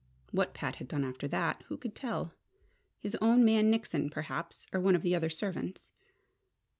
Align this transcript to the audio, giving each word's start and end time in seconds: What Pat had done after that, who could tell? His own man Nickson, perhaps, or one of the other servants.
What 0.31 0.55
Pat 0.55 0.77
had 0.77 0.87
done 0.87 1.03
after 1.05 1.27
that, 1.27 1.61
who 1.67 1.77
could 1.77 1.93
tell? 1.93 2.33
His 2.97 3.13
own 3.21 3.45
man 3.45 3.69
Nickson, 3.69 4.09
perhaps, 4.09 4.65
or 4.73 4.79
one 4.79 4.95
of 4.95 5.03
the 5.03 5.13
other 5.13 5.29
servants. 5.29 5.93